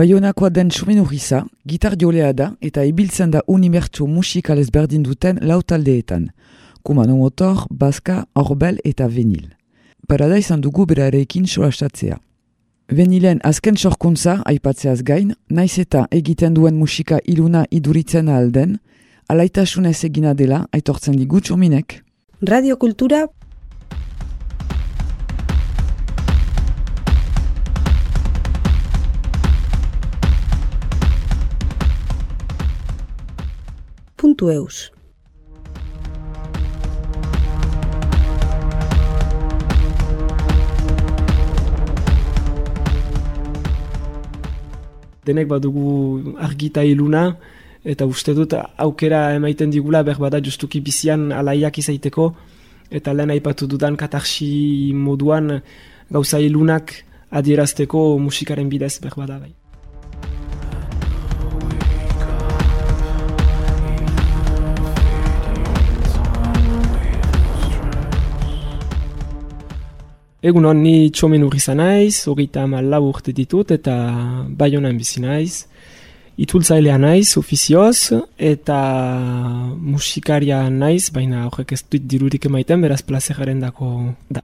[0.00, 5.58] Baionakoa den Sumen Urriza, gitar jolea da eta ibiltzen da unimertsu musikal ezberdin duten lau
[5.60, 6.30] taldeetan.
[6.82, 9.50] Kumano motor, baska, orbel eta venil.
[10.08, 12.16] Parada izan dugu berarekin solastatzea.
[12.88, 18.78] Venilen azken sorkuntza aipatzeaz gain, naiz eta egiten duen musika iluna iduritzen alden,
[19.28, 22.00] alaitasunez egina dela aitortzen digu txominek.
[22.40, 23.39] Radiokultura puntu
[34.48, 34.88] eus.
[45.26, 47.36] Denek badugu argita iluna,
[47.84, 52.32] eta uste dut aukera emaiten digula behar bada justuki bizian alaiak izaiteko,
[52.90, 55.60] eta lehen aipatu dudan katarsi moduan
[56.10, 59.59] gauza ilunak adierazteko musikaren bidez behar bada bai.
[70.40, 73.94] Egun hon, ni txomen urri naiz, hogeita ama lau urte ditut eta
[74.48, 75.66] bai honan bizi naiz.
[76.40, 78.78] Itultzailea naiz, ofizioz, eta
[79.76, 84.40] musikaria naiz, baina horrek ez duit dirurik emaiten, beraz plazeraren dako da.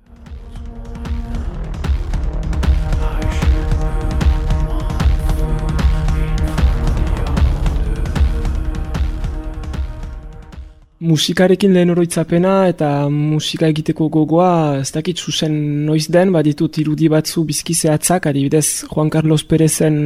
[11.06, 15.54] Musikarekin lehen oroitzapena eta musika egiteko gogoa ez dakit zuzen
[15.86, 19.98] noiz den, baditut irudi batzu bizkizeatzak, adibidez Juan Carlos Perezen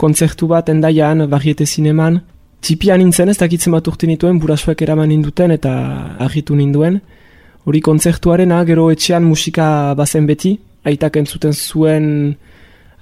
[0.00, 2.20] kontzertu bat endaian, barriete zineman.
[2.60, 5.72] Txipian nintzen ez dakitzen bat urte nituen, burasuak eraman ninduten eta
[6.20, 7.00] argitu ninduen.
[7.64, 12.36] Hori kontzertuaren gero etxean musika bazen beti, aitak entzuten zuen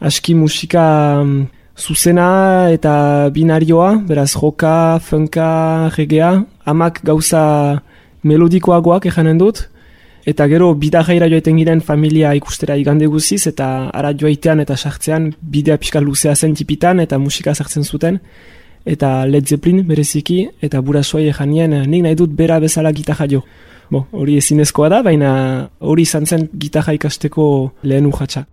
[0.00, 7.82] aski musika mm, zuzena eta binarioa, beraz joka, funka, regea, amak gauza
[8.22, 9.68] melodikoagoak ejanen dut,
[10.26, 15.32] eta gero bida jaira joaiten giren familia ikustera igande guziz, eta ara joaitean eta sartzean
[15.40, 18.18] bidea pixka luzea zen tipitan eta musika sartzen zuten,
[18.84, 23.44] eta Led Zeppelin bereziki, eta burasuai ejanien nik nahi dut bera bezala gitarra jo.
[23.88, 25.30] Bo, hori ezinezkoa da, baina
[25.80, 27.44] hori izan zen gitarra ikasteko
[27.82, 28.44] lehen urratxa.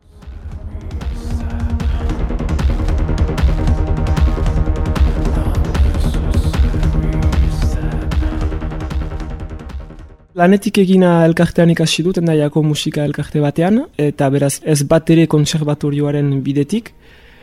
[10.35, 16.34] Lanetik egina elkartean ikasi dut, endaiako musika elkarte batean, eta beraz ez bat ere konservatorioaren
[16.44, 16.90] bidetik.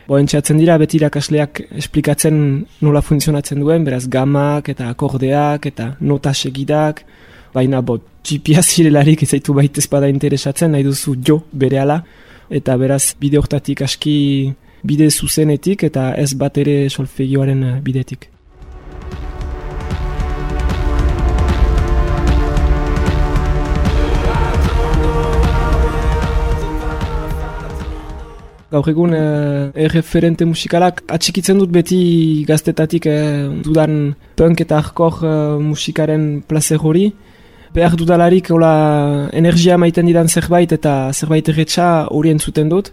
[0.05, 2.35] Bo, entxatzen dira beti irakasleak esplikatzen
[2.85, 7.01] nola funtzionatzen duen, beraz gamak eta akordeak eta nota segidak,
[7.55, 11.81] baina bo, txipia zirelarik ezaitu baitez bada interesatzen, nahi duzu jo bere
[12.49, 18.32] eta beraz bide hortatik aski bide zuzenetik eta ez bat ere solfegioaren bidetik.
[28.73, 31.99] Gaur egun eh, erreferente musikalak atxikitzen dut beti
[32.49, 37.11] gaztetatik eh, dudan punk eta arkor eh, musikaren placer hori.
[37.73, 38.73] Behar dudalarik hola,
[39.33, 42.89] energia maiten didan zerbait eta zerbait erretxa hori entzuten dut.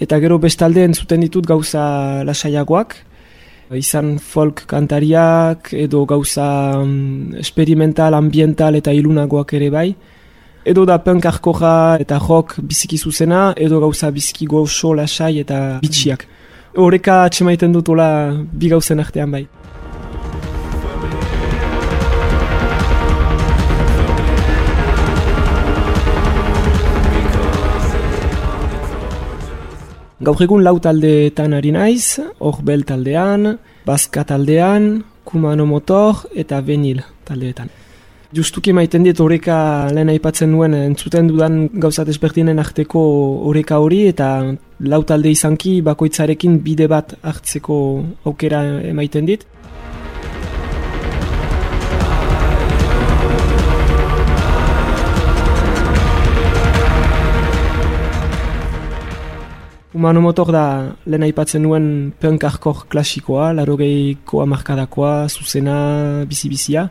[0.00, 1.84] Eta gero bestalde entzuten ditut gauza
[2.24, 2.96] lasaiagoak.
[3.74, 6.48] Izan folk kantariak edo gauza
[6.80, 9.88] um, experimental, ambiental eta ilunagoak ere bai
[10.64, 16.24] edo da punk arkoja eta rock biziki zuzena, edo gauza biziki goxo, lasai eta bitxiak.
[16.80, 19.44] Horeka atxemaiten dut ola bi gauzen artean bai.
[30.24, 37.83] Gaur egun lau taldeetan ari naiz, Orbel taldean, Baska taldean, Kumano Motor eta Venil taldeetan.
[38.34, 39.56] Justuki maiten dit horreka
[39.94, 43.02] lehen aipatzen nuen entzuten dudan gauzat ezberdinen arteko
[43.46, 44.26] horreka hori eta
[44.90, 47.78] lau talde izanki bakoitzarekin bide bat hartzeko
[48.26, 49.46] aukera emaiten dit.
[59.94, 60.66] Humano motor da
[61.06, 66.88] lehen aipatzen nuen punk arkor klasikoa, larogeiko amarkadakoa, zuzena, bizi-bizia.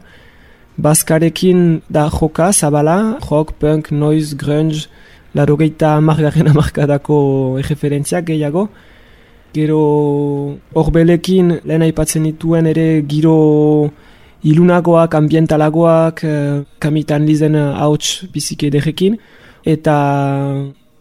[0.78, 4.88] Baskarekin da joka, zabala, rock, punk, noise, grunge,
[5.36, 8.70] larogeita margarren amarkadako referentziak gehiago.
[9.54, 13.92] Gero horbelekin lehen aipatzen dituen ere giro
[14.44, 19.18] ilunagoak, ambientalagoak, eh, kamitan lizen hauts bizik ederekin.
[19.64, 19.96] Eta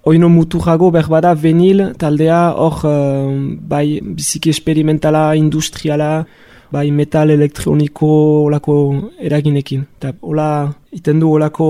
[0.05, 3.31] oino mutu jago berbada venil taldea hor uh,
[3.73, 6.25] bai biziki esperimentala industriala
[6.73, 8.09] bai metal elektroniko
[8.47, 8.77] olako
[9.21, 9.85] eraginekin.
[9.99, 10.47] Eta hola,
[10.97, 11.67] iten du olako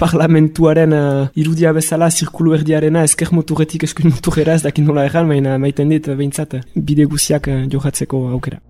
[0.00, 5.56] parlamentuaren uh, irudia bezala zirkulu erdiarena ezker moturretik eskuin moturrera ez dakin nola erran, baina
[5.58, 8.60] maiten dit behintzat bide guziak uh, johatzeko aukera.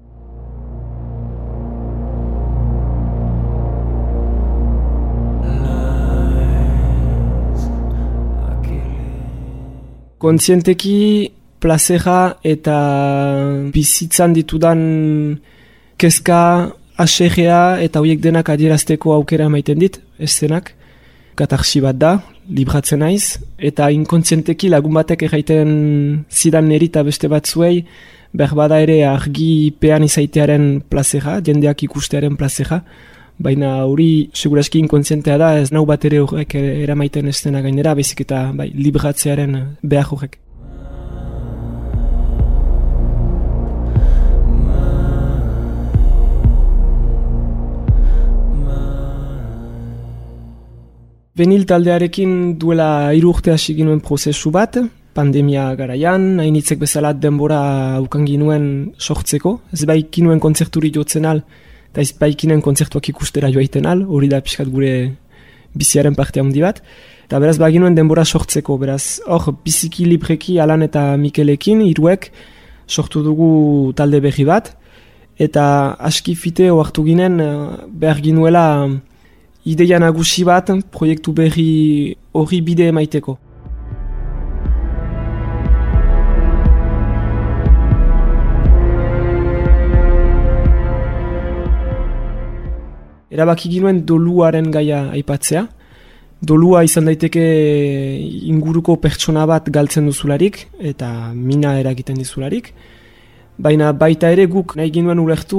[10.25, 10.95] Kontzienteki
[11.61, 12.77] plazera eta
[13.75, 14.81] bizitzan ditudan
[15.99, 20.75] kezka, aserrea eta horiek denak adierazteko aukera maiten dit, eszenak.
[21.35, 22.13] Katarsi bat da,
[22.47, 25.73] libratzen naiz, eta inkontzienteki lagun batek erraiten
[26.31, 27.83] zidan neri eta beste bat zuei,
[28.35, 32.83] berbada ere argi pean izaitearen plazera, jendeak ikustearen plazera,
[33.43, 38.47] baina hori seguraski inkontzientea da, ez nau bat ere horrek eramaiten estena gainera, bezik eta
[38.55, 40.44] bai, libratzearen behar horrek.
[51.35, 54.77] Benil taldearekin duela hiru urte hasi ginuen prozesu bat,
[55.19, 57.57] pandemia garaian, hainitzek bezala denbora
[58.05, 58.67] ukan ginuen
[59.03, 61.41] sortzeko, ez baik ginuen kontzerturi jotzen al,
[61.91, 64.93] eta ez baik ginuen kontzertuak ikustera joaiten al, hori da pixkat gure
[65.75, 66.79] biziaren parte handi bat,
[67.27, 72.29] eta beraz ba ginuen denbora sortzeko, beraz hor biziki libreki Alan eta Mikelekin, iruek
[72.87, 74.71] sortu dugu talde berri bat,
[75.35, 75.67] eta
[75.99, 77.51] aski fite oartu ginen eh,
[77.91, 78.69] behar ginuela
[79.65, 83.39] ideia nagusi bat proiektu berri hori bide emaiteko.
[93.35, 95.65] Erabaki ginuen doluaren gaia aipatzea.
[96.45, 97.43] Dolua izan daiteke
[98.47, 102.75] inguruko pertsona bat galtzen duzularik eta mina eragiten dizularik.
[103.59, 105.59] Baina baita ere guk nahi ginuen ulertu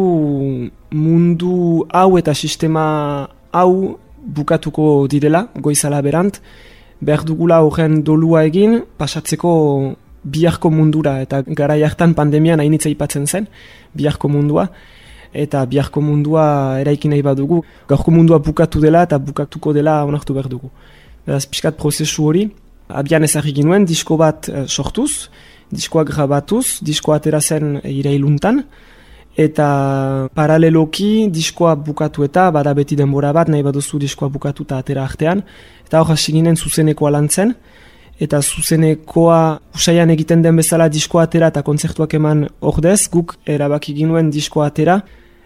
[0.92, 2.86] mundu hau eta sistema
[3.56, 6.42] hau bukatuko direla, goizala berant,
[7.02, 9.52] behar dugula horren dolua egin, pasatzeko
[10.26, 13.48] biharko mundura, eta gara jartan pandemian hainitza ipatzen zen,
[13.94, 14.68] biharko mundua,
[15.36, 16.46] eta biharko mundua
[16.82, 20.72] eraikin nahi badugu, gaurko mundua bukatu dela eta bukatuko dela onartu behar dugu.
[21.28, 22.48] Beraz, pixkat prozesu hori,
[22.90, 25.30] abian ezagri ginuen, disko bat eh, sortuz,
[25.72, 28.64] diskoa grabatuz, diskoa atera zen ireiluntan,
[29.36, 35.04] eta paraleloki diskoa bukatu eta bada beti denbora bat nahi baduzu diskoa bukatu eta atera
[35.04, 35.44] artean.
[35.86, 37.54] Eta hor hasi ginen zuzenekoa lantzen.
[38.20, 44.32] Eta zuzenekoa usaian egiten den bezala diskoa atera eta kontzertuak eman ordez guk erabaki ginuen
[44.32, 45.02] diskoa atera.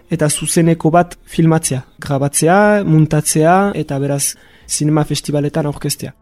[0.10, 6.14] Eta zuzeneko bat filmatzea, grabatzea, muntatzea eta beraz sinema festivaletan orkestea.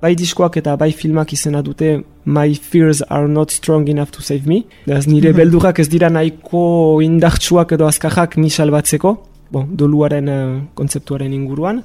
[0.00, 4.46] Bai diskoak eta bai filmak izena dute My Fears Are Not Strong Enough to Save
[4.46, 4.62] Me.
[4.86, 5.36] Ez nire mhm.
[5.36, 9.16] beldurak ez dira nahiko indartsuak edo azkajak ni salbatzeko,
[9.52, 11.82] bon, doluaren uh, kontzeptuaren inguruan.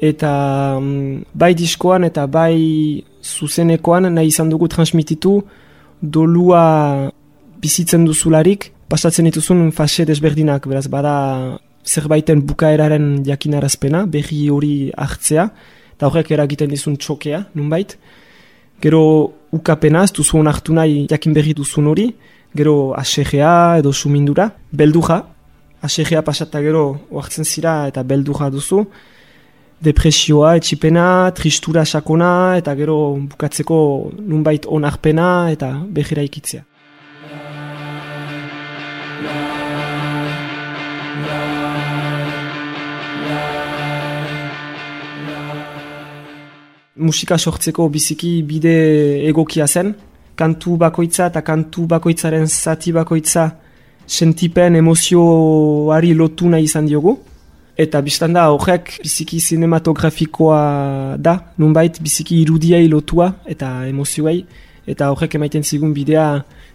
[0.00, 0.30] Eta
[0.78, 5.38] um, bai diskoan eta bai zuzenekoan nahi izan dugu transmititu
[6.00, 7.10] dolua
[7.60, 11.14] bizitzen duzularik, pasatzen dituzun fase desberdinak, beraz bada
[11.84, 15.48] zerbaiten bukaeraren jakinarazpena, berri hori hartzea,
[15.94, 17.96] eta horrek eragiten dizun txokea, nunbait.
[18.82, 22.12] Gero ukapena, ez duzu hartu nahi jakin berri duzun hori,
[22.54, 25.24] gero asegea edo sumindura, belduja,
[25.82, 28.84] asegea pasata gero oartzen zira eta belduja duzu,
[29.84, 33.78] depresioa, etxipena, tristura sakona, eta gero bukatzeko
[34.20, 36.64] nunbait onarpena eta behira ikitzea.
[46.96, 48.74] Musika sortzeko biziki bide
[49.28, 49.94] egokia zen,
[50.36, 53.50] kantu bakoitza eta kantu bakoitzaren zati bakoitza
[54.06, 57.18] sentipen emozioari lotu nahi izan diogu.
[57.76, 64.44] Eta biztan da, horrek biziki cinematografikoa da, nunbait biziki irudiai lotua eta emozioai.
[64.86, 66.28] Eta horrek emaiten zigun bidea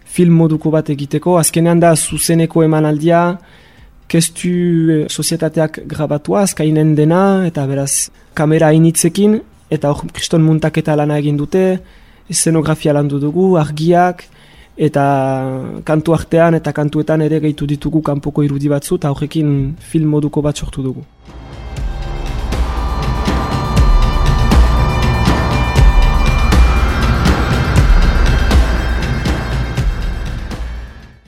[0.04, 1.38] film moduko bat egiteko.
[1.40, 3.38] Azkenean da, zuzeneko emanaldia,
[4.10, 9.38] kestu eh, sozietateak grabatua, azkainen dena, eta beraz, kamera initzekin,
[9.70, 11.64] eta hor kriston muntaketa lana egin dute,
[12.30, 14.24] eszenografia landu dugu, argiak,
[14.80, 15.04] eta
[15.84, 20.56] kantu artean eta kantuetan ere gehitu ditugu kanpoko irudi batzu, eta horrekin film moduko bat
[20.56, 21.04] sortu dugu.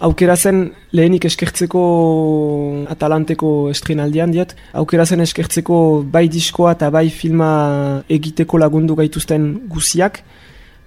[0.03, 1.81] Aukera zen lehenik eskertzeko
[2.91, 4.57] atalanteko estrenaldian diet.
[4.75, 5.77] Aukera zen eskertzeko
[6.15, 7.51] bai diskoa eta bai filma
[8.11, 10.25] egiteko lagundu gaituzten guziak.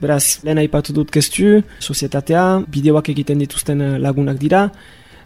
[0.03, 4.65] Beraz, lehen aipatu dut kestu, sozietatea, bideoak egiten dituzten lagunak dira.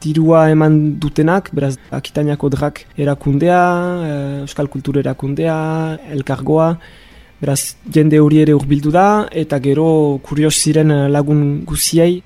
[0.04, 3.64] Dirua eman dutenak, beraz, akitainako drak erakundea,
[4.06, 5.56] eh, euskal kultur erakundea,
[6.14, 6.70] elkargoa.
[7.42, 9.90] Beraz, jende hori ere urbildu da, eta gero
[10.22, 12.22] kurios ziren lagun guziei.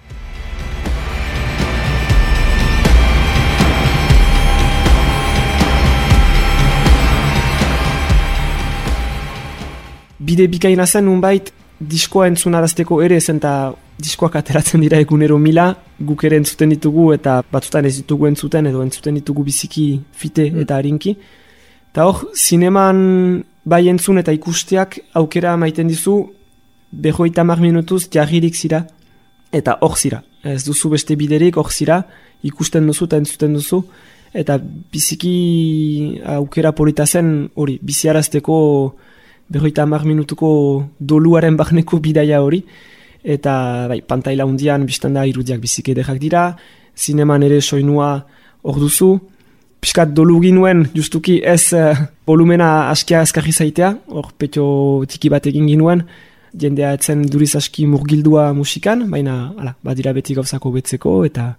[10.27, 13.53] Bide bikaina zen unbait diskoa entzunarazteko ere zen eta
[14.03, 15.67] diskoak ateratzen dira egunero mila,
[15.99, 20.61] guk ere entzuten ditugu eta batzutan ez ditugu entzuten edo entzuten ditugu biziki fite mm.
[20.65, 21.15] eta harinki.
[21.91, 26.17] Eta hor, zineman bai entzun eta ikusteak aukera maiten dizu
[26.91, 28.83] behoita mar minutuz jarririk zira
[29.53, 30.23] eta hor zira.
[30.43, 32.01] Ez duzu beste biderik hor zira,
[32.43, 33.83] ikusten duzu eta entzuten duzu
[34.33, 38.55] eta biziki aukera polita zen hori, biziarazteko
[39.53, 40.49] berroita hamar minutuko
[40.99, 42.63] doluaren barneko bidaia hori,
[43.23, 46.47] eta bai, pantaila hundian biztan da irudiak bizik edekak dira,
[46.97, 48.09] zineman ere soinua
[48.63, 49.13] hor duzu,
[49.83, 51.93] piskat dolu ginuen, justuki ez uh,
[52.27, 54.65] volumena askia azkarri zaitea, hor petio
[55.11, 56.05] tiki bat egin ginuen,
[56.59, 61.51] jendea etzen duriz aski murgildua musikan, baina ala, badira beti gauzako betzeko, eta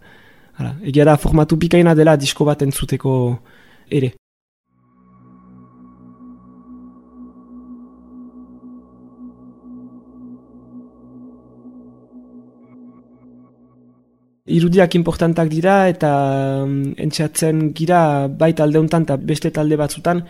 [0.59, 3.15] ala, egia da formatu pikaina dela disko bat entzuteko
[3.91, 4.15] ere.
[14.45, 16.09] Irudiak importantak dira eta
[16.65, 20.21] um, entxatzen gira baita alde honetan eta beste talde batzutan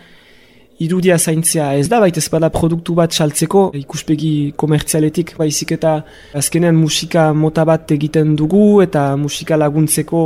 [0.79, 5.93] irudia zaintzea ez da baita ezpada produktu bat saltzeko ikuspegi komertzialetik baizik eta
[6.35, 10.23] azkenean musika mota bat egiten dugu eta musika laguntzeko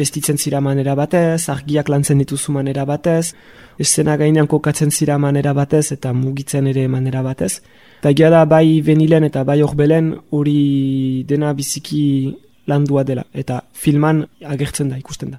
[0.00, 3.32] bestitzen zira manera batez, argiak lantzen dituzu manera batez,
[3.78, 7.60] eszena gainean kokatzen zira manera batez eta mugitzen ere manera batez.
[8.00, 12.36] Eta gara bai venilen eta bai horbelen hori dena biziki
[12.66, 15.38] landua dela eta filman agertzen da ikusten da.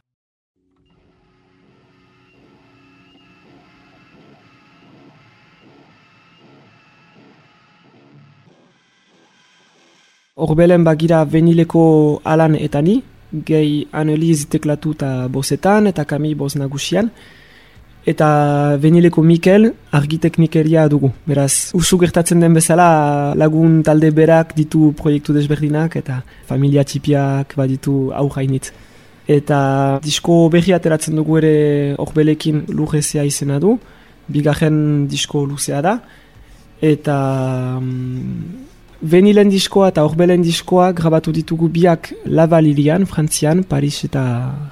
[10.41, 13.01] Horbelen bagira venileko alan eta ni,
[13.31, 17.11] gehi analiz teklatu eta bozetan eta kami boz nagusian,
[18.05, 21.11] eta venileko Mikel argiteknikeria dugu.
[21.27, 28.11] Beraz, usu gertatzen den bezala lagun talde berak ditu proiektu desberdinak eta familia txipiak baditu
[28.13, 28.71] aurrainit.
[29.29, 31.53] Eta disko berri ateratzen dugu ere
[32.01, 33.77] horbelekin lurrezea izena du,
[34.27, 35.99] bigarren disko luzea da,
[36.81, 37.15] eta
[37.77, 38.65] um,
[39.01, 44.23] venilen diskoa eta horbelen diskoa grabatu ditugu biak Lavalilian, Frantzian, Paris eta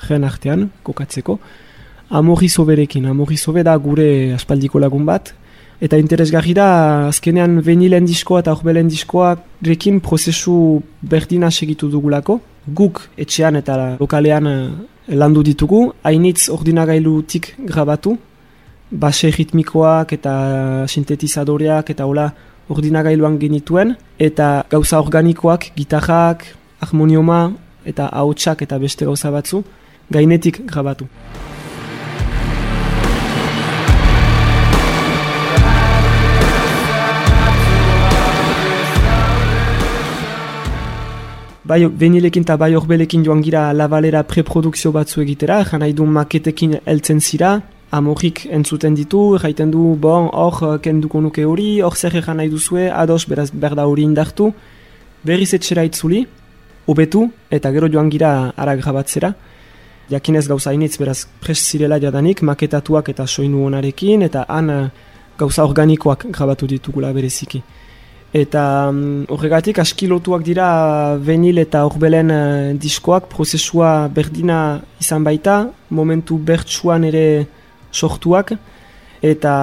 [0.09, 1.39] Ren artean, kokatzeko.
[2.09, 5.33] Amorri soberekin, amorri sobe da gure aspaldiko lagun bat.
[5.79, 12.39] Eta interesgarri da, azkenean venilen diskoa eta horbelen diskoa rekin prozesu berdina segitu dugulako.
[12.65, 14.71] Guk etxean eta lokalean eh,
[15.21, 18.15] landu ditugu, hainitz ordinagailutik grabatu.
[18.89, 20.33] Base ritmikoak eta
[20.89, 22.31] sintetizadoreak eta hola
[22.73, 23.93] ordinagailuan genituen.
[24.17, 26.47] Eta gauza organikoak, gitarrak,
[26.81, 27.51] harmonioma
[27.85, 29.61] eta hautsak eta beste gauza batzu,
[30.09, 31.05] gainetik grabatu.
[41.69, 46.79] Bai venilekin eta bai horbelekin joan gira labalera preprodukzio batzu egitera, jan nahi du maketekin
[46.93, 47.51] eltzen zira,
[47.91, 52.49] amorrik entzuten ditu, jaiten du, bon, hor eh, kenduko nuke hori, hor zer egan nahi
[52.49, 54.49] duzue, ados beraz berda hori indartu,
[55.23, 56.23] berriz etxera itzuli,
[56.89, 59.35] obetu, eta gero joan gira ara grabatzera,
[60.09, 64.87] jakinez gauza initz beraz pres zirela jadanik, maketatuak eta soinu honarekin, eta han eh,
[65.37, 67.61] gauza organikoak grabatu ditugula bereziki.
[68.29, 76.37] Eta um, horregatik askilotuak dira venil eta horbelen uh, diskoak prozesua berdina izan baita, momentu
[76.37, 77.47] bertsuan ere
[77.91, 78.53] sortuak,
[79.25, 79.53] eta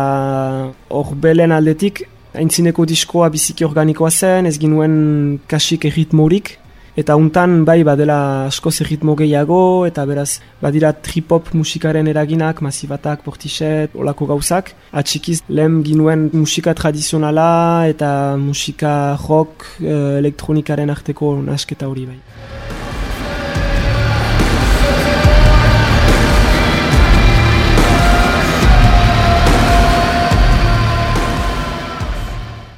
[0.91, 2.03] horbelen aldetik
[2.37, 6.57] haintzineko diskoa biziki organikoa zen, ez ginuen kasik erritmorik,
[6.97, 13.93] Eta untan bai badela asko zerritmo gehiago, eta beraz badira trip-hop musikaren eraginak, masibatak, portixet,
[14.01, 14.73] olako gauzak.
[14.97, 18.11] Atxikiz lehen ginuen musika tradizionala eta
[18.41, 18.95] musika
[19.27, 22.19] rock, eh, elektronikaren arteko nasketa hori bai.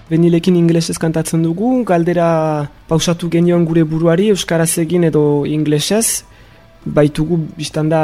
[0.09, 2.29] Benilekin inglesez kantatzen dugu, galdera
[2.88, 6.23] pausatu genioan gure buruari, Euskaraz egin edo inglesez,
[6.87, 8.00] baitugu biztan da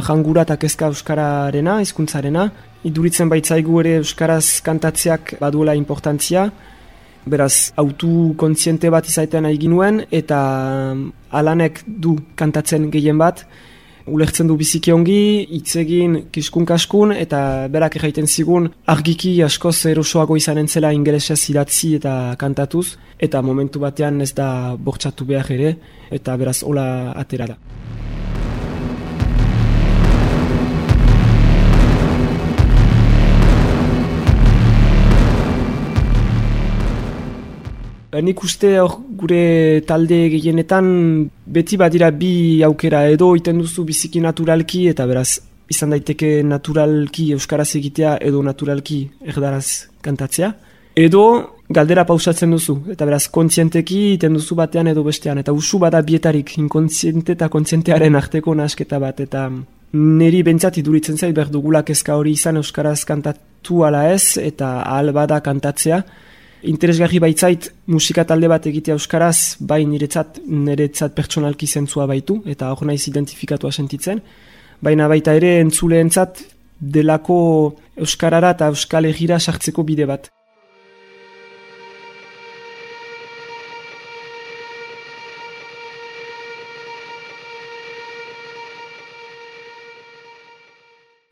[0.00, 2.44] ahangura eta kezka Euskararena, hizkuntzarena.
[2.86, 6.52] Iduritzen baitzaigu ere Euskaraz kantatzeak baduela importantzia,
[7.26, 10.38] beraz autu kontziente bat izaiten nahi ginuen, eta
[11.34, 13.42] alanek du kantatzen gehien bat,
[14.10, 15.76] ulertzen du biziki ongi, hitz
[16.32, 22.96] kiskun kaskun, eta berak erraiten zigun argiki askoz erosoago izan entzela ingelesez idatzi eta kantatuz,
[23.18, 25.76] eta momentu batean ez da bortxatu behar ere,
[26.10, 27.58] eta beraz hola atera da.
[38.22, 40.86] Nik uste hor gure talde gehienetan
[41.46, 47.68] beti badira bi aukera edo iten duzu biziki naturalki eta beraz izan daiteke naturalki euskaraz
[47.76, 50.52] egitea edo naturalki erdaraz kantatzea.
[50.98, 51.24] Edo
[51.68, 56.56] galdera pausatzen duzu eta beraz kontzienteki iten duzu batean edo bestean eta usu bada bietarik
[56.58, 59.48] inkontziente eta kontzientearen arteko nasketa bat eta
[59.92, 65.12] neri bentsat iduritzen zait behar dugulak ezka hori izan euskaraz kantatu ala ez eta ahal
[65.12, 66.02] bada kantatzea
[66.62, 72.86] interesgarri baitzait musika talde bat egitea euskaraz, bai niretzat, niretzat pertsonalki zentzua baitu, eta hor
[72.86, 74.22] naiz identifikatua sentitzen,
[74.82, 76.42] baina baita ere entzuleentzat
[76.80, 77.38] delako
[77.98, 80.28] euskarara eta euskal egira sartzeko bide bat.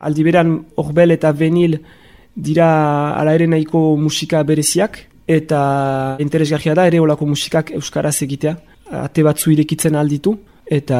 [0.07, 1.79] Aldiberan horbel eta venil
[2.35, 2.67] dira
[3.17, 8.55] ala ere nahiko musika bereziak, eta interesgarria da ere olako musikak euskaraz egitea,
[9.03, 10.99] ate batzu irekitzen alditu, eta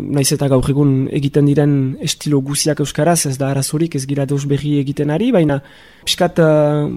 [0.00, 4.44] naiz eta gaur egun egiten diren estilo guziak euskaraz, ez da arazorik, ez gira deus
[4.50, 5.60] berri egiten ari, baina
[6.06, 6.88] piskat uh,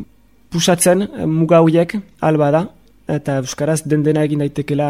[0.53, 2.63] pusatzen uh, muga horiek alba da,
[3.17, 4.89] eta euskaraz den dena egin daitekela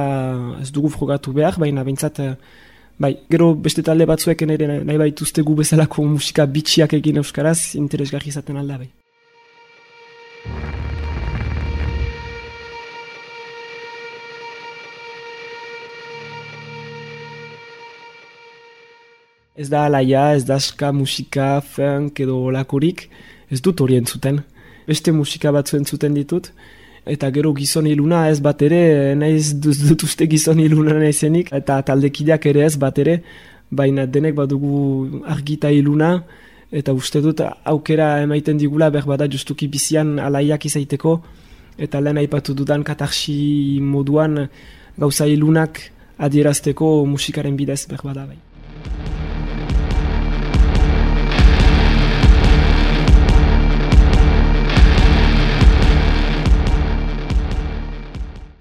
[0.62, 2.36] ez dugu frogatu behar, baina bintzat, uh,
[3.00, 8.36] bai, gero beste talde batzuek ere nahi baituzte gu bezalako musika bitxiak egin euskaraz, interesgarri
[8.36, 8.92] izaten alda bai.
[19.58, 23.08] Ez da alaia, ez da ska musika, funk edo olakorik,
[23.50, 24.44] ez dut hori entzuten.
[24.88, 26.52] Beste musika batzu entzuten ditut,
[27.10, 32.46] eta gero gizon iluna ez bat ere, naiz dut uste gizon iluna naizenik, eta taldekideak
[32.54, 33.22] ere ez bat ere,
[33.72, 36.14] baina denek badugu argita iluna,
[36.72, 41.18] eta uste dut aukera emaiten digula behar bada justuki bizian alaiak izaiteko,
[41.82, 44.44] eta lehen aipatu dudan katarsi moduan
[44.98, 45.82] gauza ilunak
[46.18, 48.47] adierazteko musikaren bidez behar bada bai.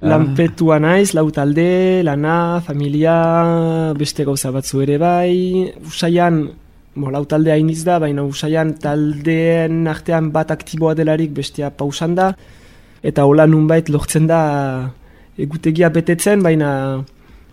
[0.07, 3.15] Lanpetua naiz, lau talde, lana, familia,
[3.99, 5.73] beste gauza batzu ere bai.
[5.83, 6.45] Usaian,
[6.95, 12.29] bo, lau talde hainiz da, baina usaian taldeen artean bat aktiboa delarik bestea pausan da.
[13.03, 14.41] Eta hola nunbait lortzen da
[15.39, 16.71] egutegia betetzen, baina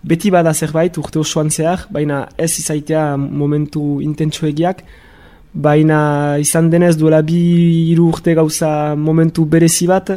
[0.06, 4.84] beti bada zerbait urte osoan zehar, baina ez izaitea momentu intentsuegiak.
[5.54, 7.40] Baina izan denez duela bi
[7.90, 10.14] iru urte gauza momentu berezi bat,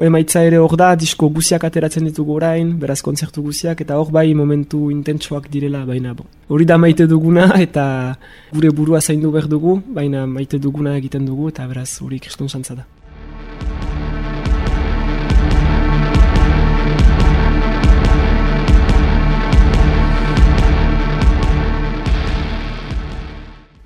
[0.00, 4.28] emaitza ere hor da, disko guziak ateratzen ditugu orain, beraz konzertu guziak, eta hor bai
[4.34, 6.26] momentu intentsuak direla, baina bo.
[6.48, 8.16] Hori da maite duguna, eta
[8.52, 12.78] gure burua zaindu behar dugu, baina maite duguna egiten dugu, eta beraz hori kriston santza
[12.78, 12.86] da.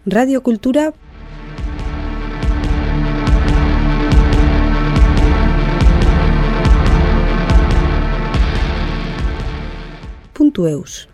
[0.05, 0.43] Radio
[10.53, 11.09] Kultura eus.